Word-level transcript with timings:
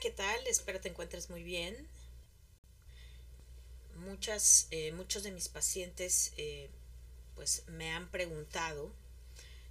¿qué 0.00 0.10
tal? 0.12 0.46
Espero 0.46 0.80
te 0.80 0.88
encuentres 0.88 1.28
muy 1.28 1.42
bien. 1.42 1.88
Muchas, 3.96 4.68
eh, 4.70 4.92
muchos 4.92 5.24
de 5.24 5.32
mis 5.32 5.48
pacientes 5.48 6.32
eh, 6.36 6.70
pues 7.34 7.64
me 7.66 7.90
han 7.90 8.08
preguntado 8.08 8.92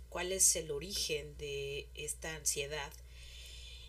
cuál 0.09 0.33
es 0.33 0.55
el 0.57 0.71
origen 0.71 1.37
de 1.37 1.87
esta 1.95 2.35
ansiedad. 2.35 2.91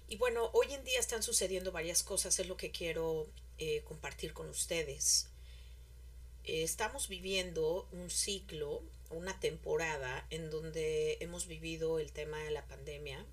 Y 0.08 0.16
bueno, 0.16 0.50
hoy 0.52 0.72
en 0.74 0.84
día 0.84 1.00
están 1.00 1.24
sucediendo 1.24 1.72
varias 1.72 2.04
cosas, 2.04 2.38
es 2.38 2.46
lo 2.46 2.56
que 2.56 2.70
quiero 2.70 3.26
eh, 3.58 3.82
compartir 3.84 4.32
con 4.32 4.48
ustedes. 4.48 5.28
estamos 6.44 7.08
viviendo 7.08 7.88
un 7.90 8.10
ciclo, 8.10 8.82
una 9.10 9.38
temporada 9.40 10.24
en 10.30 10.50
donde 10.50 11.18
hemos 11.20 11.46
vivido 11.46 11.98
el 11.98 12.12
tema 12.12 12.38
de 12.38 12.52
la 12.52 12.64
pandemia, 12.66 13.26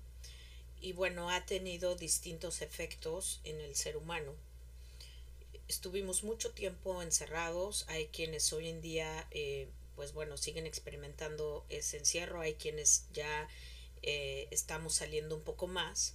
y 0.80 0.92
bueno, 0.92 1.30
ha 1.30 1.44
tenido 1.46 1.94
distintos 1.94 2.62
efectos 2.62 3.40
en 3.44 3.60
el 3.60 3.74
ser 3.74 3.96
humano. 3.96 4.34
Estuvimos 5.68 6.22
mucho 6.22 6.52
tiempo 6.52 7.02
encerrados, 7.02 7.86
hay 7.88 8.06
quienes 8.08 8.52
hoy 8.52 8.68
en 8.68 8.80
día, 8.80 9.26
eh, 9.30 9.68
pues 9.96 10.12
bueno, 10.12 10.36
siguen 10.36 10.66
experimentando 10.66 11.64
ese 11.68 11.98
encierro, 11.98 12.40
hay 12.40 12.54
quienes 12.54 13.06
ya 13.12 13.48
eh, 14.02 14.46
estamos 14.50 14.94
saliendo 14.94 15.34
un 15.34 15.42
poco 15.42 15.66
más, 15.66 16.14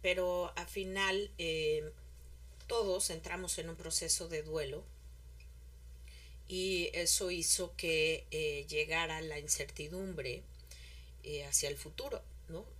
pero 0.00 0.52
al 0.56 0.66
final 0.66 1.30
eh, 1.38 1.92
todos 2.66 3.10
entramos 3.10 3.58
en 3.58 3.68
un 3.68 3.76
proceso 3.76 4.28
de 4.28 4.42
duelo 4.42 4.82
y 6.48 6.90
eso 6.92 7.30
hizo 7.30 7.76
que 7.76 8.66
llegara 8.68 9.20
la 9.20 9.38
incertidumbre 9.38 10.42
hacia 11.46 11.68
el 11.68 11.76
futuro 11.76 12.20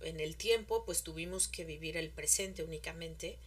en 0.01 0.19
el 0.19 0.35
tiempo, 0.35 0.85
pues 0.85 1.03
tuvimos 1.03 1.47
que 1.47 1.65
vivir 1.65 1.97
el 1.97 2.09
presente 2.09 2.63
únicamente. 2.63 3.37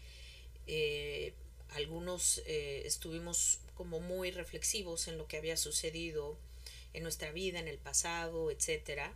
Eh, 0.66 1.34
algunos 1.70 2.42
eh, 2.46 2.82
estuvimos 2.84 3.60
como 3.74 4.00
muy 4.00 4.30
reflexivos 4.30 5.08
en 5.08 5.18
lo 5.18 5.26
que 5.28 5.36
había 5.36 5.56
sucedido 5.56 6.38
en 6.92 7.02
nuestra 7.02 7.30
vida, 7.30 7.58
en 7.58 7.68
el 7.68 7.78
pasado, 7.78 8.50
etcétera. 8.50 9.14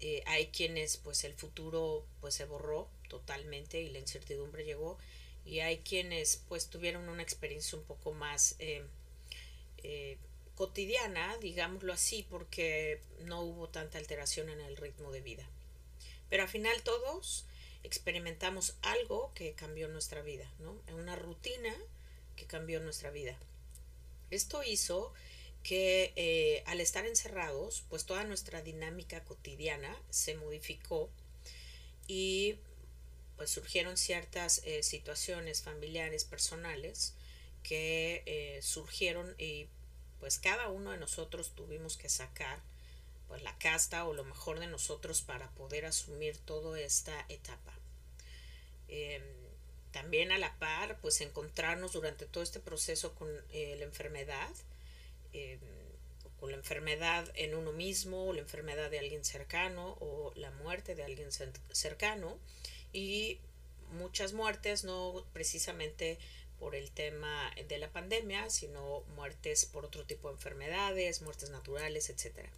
Eh, 0.00 0.22
hay 0.26 0.48
quienes, 0.48 0.96
pues 0.96 1.24
el 1.24 1.34
futuro, 1.34 2.06
pues 2.20 2.34
se 2.34 2.44
borró 2.44 2.88
totalmente 3.08 3.80
y 3.80 3.90
la 3.90 3.98
incertidumbre 3.98 4.64
llegó. 4.64 4.98
Y 5.44 5.60
hay 5.60 5.78
quienes, 5.78 6.42
pues 6.48 6.68
tuvieron 6.68 7.08
una 7.08 7.22
experiencia 7.22 7.78
un 7.78 7.84
poco 7.84 8.12
más 8.12 8.56
cotidiana, 10.54 11.36
digámoslo 11.38 11.92
así, 11.92 12.26
porque 12.30 13.02
no 13.24 13.42
hubo 13.42 13.68
tanta 13.68 13.98
alteración 13.98 14.48
en 14.48 14.60
el 14.60 14.76
ritmo 14.76 15.12
de 15.12 15.20
vida. 15.20 15.46
Pero 16.34 16.42
al 16.42 16.48
final 16.48 16.82
todos 16.82 17.44
experimentamos 17.84 18.74
algo 18.82 19.30
que 19.36 19.52
cambió 19.52 19.86
nuestra 19.86 20.20
vida, 20.20 20.50
¿no? 20.58 20.76
Una 20.92 21.14
rutina 21.14 21.72
que 22.34 22.44
cambió 22.44 22.80
nuestra 22.80 23.12
vida. 23.12 23.38
Esto 24.32 24.64
hizo 24.64 25.12
que 25.62 26.12
eh, 26.16 26.64
al 26.66 26.80
estar 26.80 27.06
encerrados, 27.06 27.84
pues 27.88 28.04
toda 28.04 28.24
nuestra 28.24 28.62
dinámica 28.62 29.22
cotidiana 29.22 29.96
se 30.10 30.34
modificó 30.34 31.08
y 32.08 32.56
pues 33.36 33.50
surgieron 33.50 33.96
ciertas 33.96 34.60
eh, 34.64 34.82
situaciones 34.82 35.62
familiares, 35.62 36.24
personales, 36.24 37.14
que 37.62 38.24
eh, 38.26 38.58
surgieron 38.60 39.36
y 39.38 39.68
pues 40.18 40.40
cada 40.40 40.68
uno 40.68 40.90
de 40.90 40.98
nosotros 40.98 41.52
tuvimos 41.54 41.96
que 41.96 42.08
sacar 42.08 42.58
pues 43.28 43.42
la 43.42 43.56
casta 43.58 44.04
o 44.06 44.14
lo 44.14 44.24
mejor 44.24 44.60
de 44.60 44.66
nosotros 44.66 45.22
para 45.22 45.50
poder 45.50 45.86
asumir 45.86 46.36
toda 46.38 46.80
esta 46.80 47.24
etapa. 47.28 47.72
Em, 48.88 49.22
también 49.92 50.32
a 50.32 50.38
la 50.38 50.58
par, 50.58 50.98
pues 51.00 51.20
encontrarnos 51.20 51.92
durante 51.92 52.26
todo 52.26 52.42
este 52.42 52.60
proceso 52.60 53.14
con 53.14 53.28
eh, 53.52 53.76
la 53.78 53.84
enfermedad, 53.84 54.50
em, 55.32 55.60
con 56.40 56.50
la 56.50 56.56
enfermedad 56.56 57.30
en 57.36 57.54
uno 57.54 57.72
mismo, 57.72 58.26
o 58.26 58.32
la 58.32 58.40
enfermedad 58.40 58.90
de 58.90 58.98
alguien 58.98 59.24
cercano, 59.24 59.96
o 60.00 60.32
la 60.34 60.50
muerte 60.50 60.94
de 60.94 61.04
alguien 61.04 61.30
cercano, 61.72 62.38
y 62.92 63.38
muchas 63.92 64.32
muertes, 64.32 64.84
no 64.84 65.24
precisamente 65.32 66.18
por 66.58 66.74
el 66.74 66.90
tema 66.90 67.52
de 67.68 67.78
la 67.78 67.90
pandemia, 67.90 68.50
sino 68.50 69.02
muertes 69.16 69.66
por 69.66 69.84
otro 69.84 70.04
tipo 70.04 70.28
de 70.28 70.34
enfermedades, 70.34 71.22
muertes 71.22 71.50
naturales, 71.50 72.10
etcétera. 72.10 72.50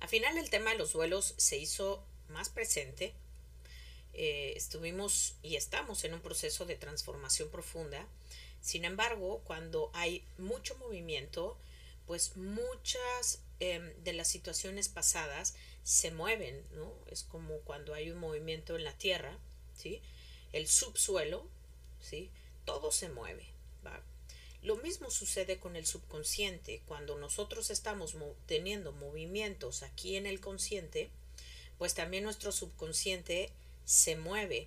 Al 0.00 0.08
final 0.08 0.38
el 0.38 0.50
tema 0.50 0.70
de 0.70 0.78
los 0.78 0.92
duelos 0.92 1.34
se 1.36 1.56
hizo 1.56 2.04
más 2.28 2.48
presente. 2.48 3.14
Eh, 4.12 4.54
estuvimos 4.56 5.36
y 5.42 5.56
estamos 5.56 6.04
en 6.04 6.14
un 6.14 6.20
proceso 6.20 6.64
de 6.64 6.76
transformación 6.76 7.50
profunda. 7.50 8.06
Sin 8.60 8.84
embargo, 8.84 9.42
cuando 9.44 9.90
hay 9.94 10.24
mucho 10.38 10.76
movimiento, 10.78 11.58
pues 12.06 12.36
muchas 12.36 13.40
em, 13.60 13.92
de 14.04 14.12
las 14.12 14.28
situaciones 14.28 14.88
pasadas 14.88 15.54
se 15.82 16.10
mueven, 16.10 16.64
¿no? 16.72 16.92
Es 17.10 17.22
como 17.22 17.58
cuando 17.60 17.94
hay 17.94 18.10
un 18.10 18.18
movimiento 18.18 18.76
en 18.76 18.84
la 18.84 18.96
tierra, 18.96 19.38
¿sí? 19.76 20.02
El 20.52 20.68
subsuelo, 20.68 21.46
¿sí? 22.00 22.30
Todo 22.64 22.90
se 22.92 23.08
mueve, 23.08 23.46
¿va? 23.84 24.02
Lo 24.66 24.74
mismo 24.74 25.12
sucede 25.12 25.60
con 25.60 25.76
el 25.76 25.86
subconsciente. 25.86 26.82
Cuando 26.86 27.16
nosotros 27.16 27.70
estamos 27.70 28.16
teniendo 28.46 28.90
movimientos 28.90 29.84
aquí 29.84 30.16
en 30.16 30.26
el 30.26 30.40
consciente, 30.40 31.08
pues 31.78 31.94
también 31.94 32.24
nuestro 32.24 32.50
subconsciente 32.50 33.52
se 33.84 34.16
mueve. 34.16 34.66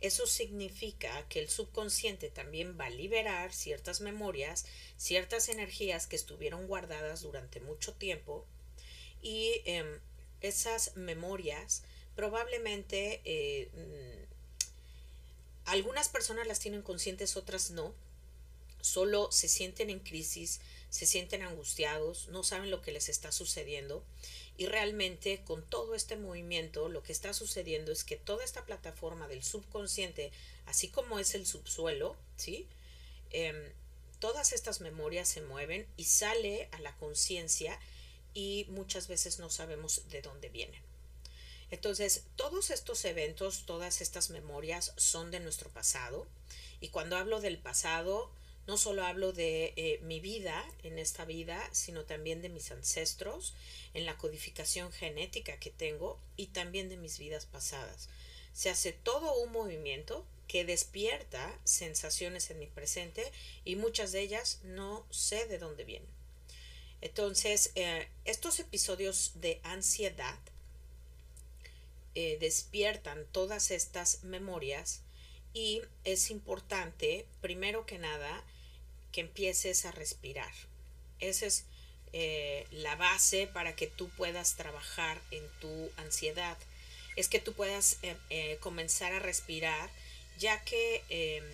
Eso 0.00 0.28
significa 0.28 1.26
que 1.28 1.40
el 1.40 1.48
subconsciente 1.48 2.30
también 2.30 2.78
va 2.78 2.84
a 2.84 2.90
liberar 2.90 3.52
ciertas 3.52 4.00
memorias, 4.00 4.66
ciertas 4.96 5.48
energías 5.48 6.06
que 6.06 6.14
estuvieron 6.14 6.68
guardadas 6.68 7.22
durante 7.22 7.58
mucho 7.58 7.92
tiempo 7.94 8.46
y 9.20 9.62
em, 9.64 9.98
esas 10.42 10.96
memorias 10.96 11.82
probablemente 12.14 13.20
eh, 13.24 13.68
mm, 13.74 15.70
algunas 15.70 16.08
personas 16.08 16.46
las 16.46 16.60
tienen 16.60 16.82
conscientes, 16.82 17.36
otras 17.36 17.72
no, 17.72 17.92
solo 18.82 19.30
se 19.32 19.48
sienten 19.48 19.90
en 19.90 20.00
crisis, 20.00 20.60
se 20.90 21.06
sienten 21.06 21.42
angustiados, 21.42 22.28
no 22.28 22.42
saben 22.42 22.70
lo 22.70 22.82
que 22.82 22.92
les 22.92 23.08
está 23.08 23.32
sucediendo 23.32 24.04
y 24.60 24.66
realmente 24.66 25.42
con 25.44 25.62
todo 25.62 25.94
este 25.94 26.16
movimiento 26.16 26.90
lo 26.90 27.02
que 27.02 27.12
está 27.12 27.32
sucediendo 27.32 27.92
es 27.92 28.04
que 28.04 28.16
toda 28.16 28.44
esta 28.44 28.66
plataforma 28.66 29.26
del 29.26 29.42
subconsciente, 29.42 30.32
así 30.66 30.88
como 30.88 31.18
es 31.18 31.34
el 31.34 31.46
subsuelo, 31.46 32.14
¿sí? 32.36 32.68
Em, 33.30 33.72
todas 34.18 34.52
estas 34.52 34.82
memorias 34.82 35.28
se 35.28 35.40
mueven 35.40 35.86
y 35.96 36.04
sale 36.04 36.68
a 36.72 36.80
la 36.80 36.94
conciencia 36.98 37.80
y 38.34 38.66
muchas 38.68 39.08
veces 39.08 39.38
no 39.38 39.48
sabemos 39.48 40.08
de 40.10 40.20
dónde 40.20 40.50
vienen. 40.50 40.82
Entonces, 41.70 42.24
todos 42.36 42.70
estos 42.70 43.04
eventos, 43.04 43.64
todas 43.64 44.00
estas 44.00 44.30
memorias 44.30 44.92
son 44.96 45.30
de 45.30 45.40
nuestro 45.40 45.70
pasado 45.70 46.26
y 46.80 46.88
cuando 46.88 47.16
hablo 47.16 47.40
del 47.40 47.58
pasado, 47.58 48.30
no 48.66 48.76
solo 48.76 49.04
hablo 49.04 49.32
de 49.32 49.72
eh, 49.76 50.00
mi 50.02 50.20
vida 50.20 50.64
en 50.82 50.98
esta 50.98 51.24
vida, 51.24 51.68
sino 51.72 52.04
también 52.04 52.42
de 52.42 52.48
mis 52.48 52.70
ancestros, 52.70 53.54
en 53.94 54.06
la 54.06 54.16
codificación 54.16 54.92
genética 54.92 55.58
que 55.58 55.70
tengo 55.70 56.20
y 56.36 56.48
también 56.48 56.88
de 56.88 56.96
mis 56.96 57.18
vidas 57.18 57.46
pasadas. 57.46 58.08
Se 58.52 58.70
hace 58.70 58.92
todo 58.92 59.34
un 59.40 59.52
movimiento 59.52 60.26
que 60.46 60.64
despierta 60.64 61.56
sensaciones 61.64 62.50
en 62.50 62.58
mi 62.58 62.66
presente 62.66 63.24
y 63.64 63.76
muchas 63.76 64.12
de 64.12 64.20
ellas 64.20 64.58
no 64.64 65.06
sé 65.10 65.46
de 65.46 65.58
dónde 65.58 65.84
vienen. 65.84 66.08
Entonces, 67.00 67.72
eh, 67.76 68.08
estos 68.24 68.60
episodios 68.60 69.32
de 69.36 69.60
ansiedad 69.62 70.38
eh, 72.14 72.36
despiertan 72.40 73.24
todas 73.30 73.70
estas 73.70 74.24
memorias 74.24 75.02
y 75.52 75.82
es 76.04 76.30
importante, 76.30 77.26
primero 77.40 77.86
que 77.86 77.98
nada, 77.98 78.44
que 79.12 79.22
empieces 79.22 79.84
a 79.84 79.90
respirar. 79.90 80.52
Esa 81.18 81.46
es 81.46 81.64
eh, 82.12 82.66
la 82.70 82.96
base 82.96 83.46
para 83.46 83.76
que 83.76 83.86
tú 83.86 84.08
puedas 84.10 84.56
trabajar 84.56 85.20
en 85.30 85.46
tu 85.60 85.90
ansiedad. 85.96 86.56
Es 87.16 87.28
que 87.28 87.40
tú 87.40 87.52
puedas 87.52 87.98
eh, 88.02 88.16
eh, 88.30 88.58
comenzar 88.60 89.12
a 89.12 89.18
respirar, 89.18 89.90
ya 90.38 90.64
que 90.64 91.04
em, 91.08 91.44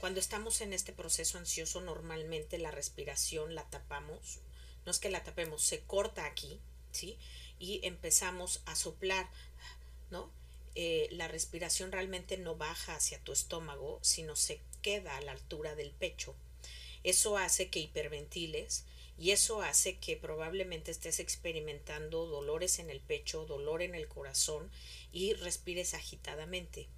cuando 0.00 0.20
estamos 0.20 0.60
en 0.60 0.72
este 0.72 0.92
proceso 0.92 1.38
ansioso 1.38 1.80
normalmente 1.80 2.58
la 2.58 2.70
respiración 2.70 3.54
la 3.54 3.64
tapamos. 3.64 4.40
No 4.84 4.90
es 4.90 4.98
que 4.98 5.10
la 5.10 5.22
tapemos, 5.22 5.62
se 5.62 5.80
corta 5.80 6.26
aquí, 6.26 6.60
¿sí? 6.92 7.18
Y 7.58 7.80
empezamos 7.86 8.60
a 8.66 8.76
soplar, 8.76 9.30
¿no? 10.10 10.30
La 11.10 11.28
respiración 11.28 11.92
realmente 11.92 12.36
no 12.36 12.56
baja 12.56 12.96
hacia 12.96 13.20
tu 13.20 13.32
estómago, 13.32 13.98
sino 14.02 14.36
se 14.36 14.60
queda 14.82 15.16
a 15.16 15.20
la 15.20 15.32
altura 15.32 15.74
del 15.74 15.90
pecho. 15.92 16.34
Eso 17.04 17.36
hace 17.36 17.68
que 17.68 17.80
hiperventiles 17.80 18.84
y 19.18 19.30
eso 19.30 19.62
hace 19.62 19.98
que 19.98 20.16
probablemente 20.16 20.90
estés 20.90 21.20
experimentando 21.20 22.26
dolores 22.26 22.78
en 22.78 22.90
el 22.90 23.00
pecho, 23.00 23.44
dolor 23.46 23.82
en 23.82 23.94
el 23.94 24.08
corazón 24.08 24.70
y 25.12 25.34
respires 25.34 25.94
agitadamente. 25.94 26.88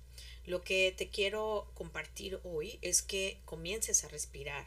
Lo 0.46 0.62
que 0.62 0.94
te 0.96 1.08
quiero 1.08 1.70
compartir 1.74 2.40
hoy 2.44 2.78
es 2.80 3.02
que 3.02 3.40
comiences 3.44 4.04
a 4.04 4.08
respirar, 4.08 4.64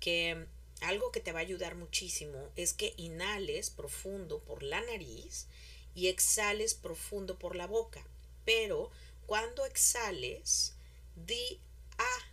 que 0.00 0.46
algo 0.80 1.10
que 1.10 1.20
te 1.20 1.32
va 1.32 1.40
a 1.40 1.42
ayudar 1.42 1.74
muchísimo 1.74 2.50
es 2.54 2.72
que 2.72 2.94
inhales 2.96 3.70
profundo 3.70 4.38
por 4.38 4.62
la 4.62 4.80
nariz 4.80 5.46
y 5.94 6.06
exhales 6.06 6.74
profundo 6.74 7.38
por 7.38 7.56
la 7.56 7.66
boca. 7.66 8.06
Pero 8.48 8.90
cuando 9.26 9.66
exhales, 9.66 10.72
di 11.14 11.60
A. 11.98 12.32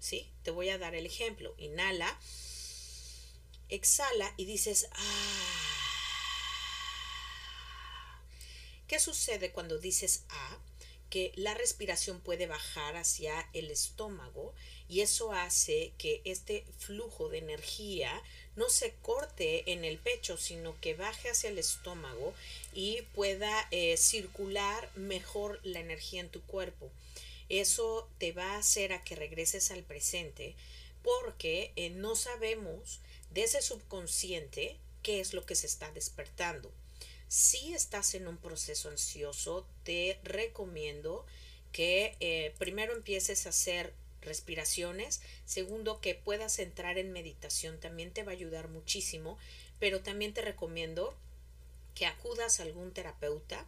¿Sí? 0.00 0.28
Te 0.42 0.50
voy 0.50 0.70
a 0.70 0.78
dar 0.78 0.96
el 0.96 1.06
ejemplo. 1.06 1.54
Inhala, 1.56 2.18
exhala 3.68 4.34
y 4.36 4.44
dices 4.44 4.88
A. 4.90 6.18
¿Qué 8.88 8.98
sucede 8.98 9.52
cuando 9.52 9.78
dices 9.78 10.24
A? 10.30 10.58
Que 11.12 11.30
la 11.36 11.52
respiración 11.52 12.20
puede 12.20 12.46
bajar 12.46 12.96
hacia 12.96 13.46
el 13.52 13.70
estómago 13.70 14.54
y 14.88 15.02
eso 15.02 15.32
hace 15.32 15.92
que 15.98 16.22
este 16.24 16.64
flujo 16.78 17.28
de 17.28 17.36
energía 17.36 18.10
no 18.56 18.70
se 18.70 18.94
corte 19.02 19.70
en 19.72 19.84
el 19.84 19.98
pecho, 19.98 20.38
sino 20.38 20.74
que 20.80 20.94
baje 20.94 21.28
hacia 21.28 21.50
el 21.50 21.58
estómago 21.58 22.32
y 22.72 23.02
pueda 23.14 23.68
eh, 23.70 23.98
circular 23.98 24.90
mejor 24.94 25.60
la 25.64 25.80
energía 25.80 26.22
en 26.22 26.30
tu 26.30 26.40
cuerpo. 26.44 26.90
Eso 27.50 28.08
te 28.16 28.32
va 28.32 28.54
a 28.54 28.60
hacer 28.60 28.94
a 28.94 29.04
que 29.04 29.14
regreses 29.14 29.70
al 29.70 29.82
presente 29.82 30.54
porque 31.02 31.72
eh, 31.76 31.90
no 31.90 32.16
sabemos 32.16 33.00
de 33.32 33.42
ese 33.42 33.60
subconsciente 33.60 34.78
qué 35.02 35.20
es 35.20 35.34
lo 35.34 35.44
que 35.44 35.56
se 35.56 35.66
está 35.66 35.92
despertando 35.92 36.72
si 37.32 37.72
estás 37.72 38.14
en 38.14 38.28
un 38.28 38.36
proceso 38.36 38.90
ansioso, 38.90 39.66
te 39.84 40.20
recomiendo 40.22 41.24
que 41.72 42.14
eh, 42.20 42.54
primero 42.58 42.92
empieces 42.94 43.46
a 43.46 43.48
hacer 43.48 43.94
respiraciones, 44.20 45.22
segundo 45.46 46.02
que 46.02 46.14
puedas 46.14 46.58
entrar 46.58 46.98
en 46.98 47.10
meditación, 47.10 47.80
también 47.80 48.10
te 48.10 48.22
va 48.22 48.32
a 48.32 48.34
ayudar 48.34 48.68
muchísimo, 48.68 49.38
pero 49.78 50.02
también 50.02 50.34
te 50.34 50.42
recomiendo 50.42 51.16
que 51.94 52.04
acudas 52.04 52.60
a 52.60 52.64
algún 52.64 52.92
terapeuta, 52.92 53.66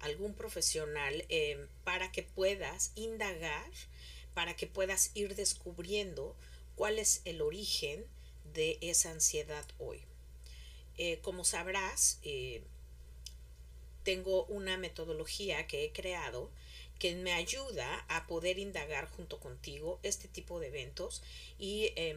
algún 0.00 0.32
profesional, 0.32 1.26
eh, 1.28 1.66
para 1.84 2.12
que 2.12 2.22
puedas 2.22 2.92
indagar, 2.94 3.70
para 4.32 4.56
que 4.56 4.66
puedas 4.66 5.10
ir 5.12 5.34
descubriendo 5.34 6.34
cuál 6.76 6.98
es 6.98 7.20
el 7.26 7.42
origen 7.42 8.06
de 8.54 8.78
esa 8.80 9.10
ansiedad 9.10 9.66
hoy. 9.78 10.00
Eh, 10.96 11.18
como 11.20 11.44
sabrás, 11.44 12.18
tengo 14.04 14.44
una 14.44 14.76
metodología 14.76 15.66
que 15.66 15.84
he 15.84 15.92
creado 15.92 16.50
que 16.98 17.14
me 17.16 17.32
ayuda 17.32 18.04
a 18.08 18.26
poder 18.26 18.58
indagar 18.58 19.08
junto 19.10 19.40
contigo 19.40 19.98
este 20.02 20.28
tipo 20.28 20.60
de 20.60 20.68
eventos 20.68 21.22
y 21.58 21.92
em, 21.96 22.16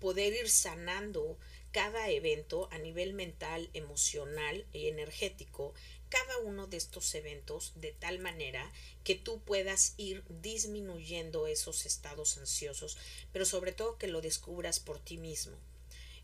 poder 0.00 0.34
ir 0.34 0.50
sanando 0.50 1.38
cada 1.70 2.10
evento 2.10 2.68
a 2.70 2.78
nivel 2.78 3.14
mental, 3.14 3.70
emocional 3.72 4.66
y 4.72 4.88
energético, 4.88 5.72
cada 6.10 6.36
uno 6.38 6.66
de 6.66 6.76
estos 6.76 7.14
eventos 7.14 7.72
de 7.76 7.92
tal 7.92 8.18
manera 8.18 8.70
que 9.04 9.14
tú 9.14 9.40
puedas 9.40 9.94
ir 9.96 10.22
disminuyendo 10.42 11.46
esos 11.46 11.86
estados 11.86 12.36
ansiosos, 12.36 12.98
pero 13.32 13.46
sobre 13.46 13.72
todo 13.72 13.96
que 13.96 14.08
lo 14.08 14.20
descubras 14.20 14.78
por 14.78 14.98
ti 14.98 15.16
mismo. 15.16 15.56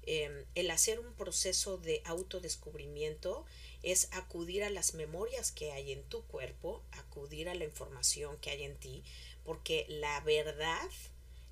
Em, 0.03 0.45
el 0.55 0.71
hacer 0.71 1.01
un 1.01 1.13
proceso 1.15 1.79
de 1.79 2.03
autodescubrimiento 2.05 3.47
es 3.83 4.09
acudir 4.13 4.65
a 4.65 4.71
las 4.71 4.95
memorias 4.95 5.53
que 5.53 5.73
hay 5.73 5.93
en 5.93 6.03
tu 6.05 6.23
cuerpo, 6.25 6.83
acudir 6.93 7.49
a 7.49 7.55
la 7.55 7.65
información 7.65 8.37
que 8.39 8.51
hay 8.51 8.65
en 8.65 8.77
ti, 8.77 9.05
porque 9.45 9.87
la 9.89 10.21
verdad, 10.21 10.91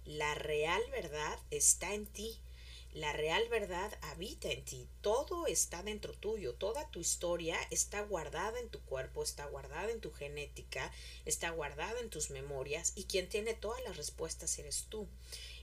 la 0.05 0.35
real 0.35 0.83
verdad 0.91 1.39
está 1.51 1.95
en 1.95 2.07
ti. 2.07 2.39
La 2.97 3.13
real 3.13 3.47
verdad 3.51 3.93
habita 4.01 4.51
en 4.51 4.65
ti, 4.65 4.89
todo 5.03 5.47
está 5.47 5.83
dentro 5.83 6.15
tuyo, 6.15 6.55
toda 6.55 6.91
tu 6.91 6.99
historia 6.99 7.59
está 7.71 8.01
guardada 8.01 8.59
en 8.59 8.71
tu 8.71 8.81
cuerpo, 8.87 9.23
está 9.23 9.45
guardada 9.45 9.91
en 9.91 10.01
tu 10.01 10.13
genética, 10.13 10.91
está 11.27 11.51
guardada 11.51 12.01
en 12.01 12.09
tus 12.09 12.31
memorias 12.31 12.95
y 12.97 13.05
quien 13.05 13.29
tiene 13.29 13.53
todas 13.53 13.85
las 13.85 13.99
respuestas 13.99 14.59
eres 14.59 14.87
tú. 14.89 15.11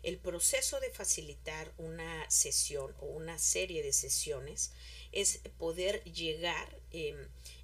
El 0.03 0.19
proceso 0.19 0.79
de 0.79 0.91
facilitar 0.91 1.73
una 1.79 2.29
sesión 2.29 2.95
o 2.99 3.07
una 3.07 3.39
serie 3.39 3.81
de 3.81 3.93
sesiones 3.93 4.71
es 5.11 5.39
poder 5.57 6.03
llegar 6.03 6.79
em, 6.91 7.17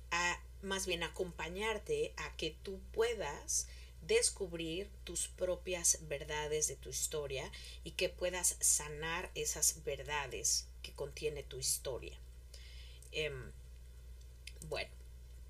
a 0.09 0.43
más 0.63 0.87
bien 0.87 1.03
acompañarte 1.03 2.15
a 2.17 2.35
que 2.37 2.57
tú 2.63 2.81
puedas 2.91 3.67
descubrir 4.01 4.89
tus 5.03 5.27
propias 5.27 5.99
verdades 6.07 6.67
de 6.67 6.75
tu 6.75 6.89
historia 6.89 7.51
y 7.83 7.91
que 7.91 8.09
puedas 8.09 8.57
sanar 8.59 9.29
esas 9.35 9.83
verdades 9.83 10.67
que 10.81 10.93
contiene 10.93 11.43
tu 11.43 11.57
historia. 11.57 12.17
Em, 13.11 13.51
bueno, 14.67 14.91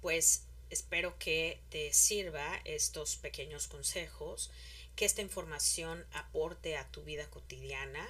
pues 0.02 0.44
espero 0.70 1.18
que 1.18 1.60
te 1.70 1.94
sirva 1.94 2.62
estos 2.66 3.16
pequeños 3.16 3.68
consejos, 3.68 4.52
que 4.96 5.06
esta 5.06 5.22
información 5.22 6.06
aporte 6.14 6.78
a 6.78 6.90
tu 6.92 7.04
vida 7.04 7.30
cotidiana 7.30 8.06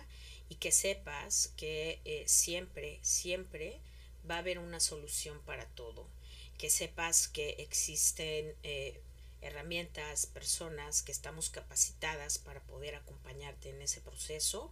y 0.50 0.56
que 0.56 0.72
sepas 0.72 1.54
que 1.56 2.00
eh, 2.06 2.24
siempre, 2.28 3.00
siempre 3.02 3.80
va 4.30 4.36
a 4.36 4.40
haber 4.40 4.60
una 4.60 4.80
solución 4.80 5.40
para 5.46 5.66
todo. 5.68 6.08
Que 6.58 6.70
sepas 6.70 7.28
que 7.28 7.52
existen 7.60 8.54
eh, 8.64 9.00
herramientas, 9.42 10.26
personas 10.26 11.02
que 11.02 11.12
estamos 11.12 11.50
capacitadas 11.50 12.38
para 12.38 12.62
poder 12.62 12.96
acompañarte 12.96 13.70
en 13.70 13.82
ese 13.82 14.02
proceso 14.02 14.72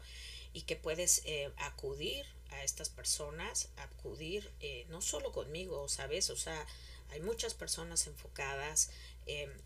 y 0.53 0.61
que 0.61 0.75
puedes 0.75 1.21
eh, 1.25 1.51
acudir 1.57 2.25
a 2.49 2.63
estas 2.63 2.89
personas, 2.89 3.69
acudir 3.77 4.49
no 4.89 5.01
solo 5.01 5.31
conmigo, 5.31 5.89
¿sabes? 5.89 6.29
O 6.29 6.37
sea, 6.37 6.65
hay 7.09 7.19
muchas 7.19 7.53
personas 7.53 8.07
enfocadas 8.07 8.89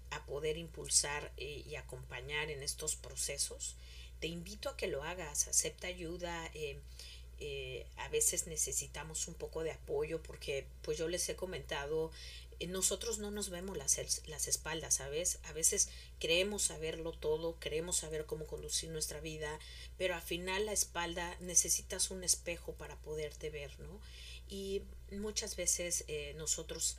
a 0.09 0.25
poder 0.25 0.57
impulsar 0.57 1.31
y 1.37 1.75
acompañar 1.75 2.49
en 2.49 2.63
estos 2.63 2.95
procesos 2.95 3.75
te 4.21 4.27
invito 4.27 4.69
a 4.69 4.77
que 4.77 4.87
lo 4.87 5.03
hagas, 5.03 5.47
acepta 5.47 5.87
ayuda. 5.87 6.49
Eh, 6.53 6.79
eh, 7.39 7.87
a 7.97 8.07
veces 8.09 8.45
necesitamos 8.45 9.27
un 9.27 9.33
poco 9.33 9.63
de 9.63 9.71
apoyo 9.71 10.21
porque 10.21 10.67
pues 10.83 10.99
yo 10.99 11.07
les 11.07 11.27
he 11.27 11.35
comentado 11.35 12.11
eh, 12.50 12.50
nosotros 12.67 13.17
no 13.17 13.31
nos 13.31 13.49
vemos 13.49 13.77
las, 13.77 13.97
las 14.27 14.47
espaldas, 14.47 14.95
¿sabes? 14.95 15.39
A 15.43 15.53
veces 15.53 15.89
creemos 16.19 16.63
saberlo 16.63 17.11
todo, 17.11 17.55
creemos 17.59 17.97
saber 17.97 18.25
cómo 18.25 18.45
conducir 18.45 18.89
nuestra 18.89 19.19
vida, 19.19 19.59
pero 19.97 20.15
al 20.15 20.21
final 20.21 20.65
la 20.65 20.73
espalda 20.73 21.35
necesitas 21.39 22.11
un 22.11 22.23
espejo 22.23 22.73
para 22.73 22.95
poderte 22.97 23.49
ver, 23.49 23.79
¿no? 23.79 23.99
Y 24.49 24.83
muchas 25.11 25.55
veces 25.55 26.05
nosotros, 26.35 26.97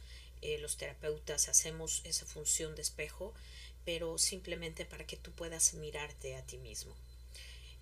los 0.61 0.77
terapeutas, 0.79 1.49
hacemos 1.49 2.01
esa 2.05 2.25
función 2.27 2.75
de 2.75 2.83
espejo, 2.83 3.35
pero 3.85 4.17
simplemente 4.19 4.85
para 4.85 5.07
que 5.07 5.17
tú 5.17 5.33
puedas 5.33 5.75
mirarte 5.75 6.37
a 6.37 6.47
ti 6.47 6.57
mismo. 6.57 6.95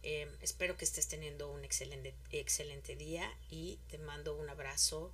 Espero 0.03 0.77
que 0.77 0.85
estés 0.85 1.07
teniendo 1.09 1.51
un 1.51 1.65
excelente, 1.65 2.15
excelente 2.33 2.97
día 2.97 3.33
y 3.51 3.79
te 3.91 3.99
mando 3.99 4.35
un 4.35 4.49
abrazo 4.49 5.13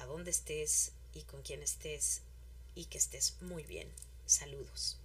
a 0.00 0.06
donde 0.06 0.30
estés 0.32 0.92
y 1.14 1.22
con 1.22 1.42
quien 1.42 1.62
estés 1.62 2.22
y 2.74 2.86
que 2.86 2.98
estés 2.98 3.34
muy 3.40 3.64
bien. 3.64 3.88
Saludos. 4.26 4.98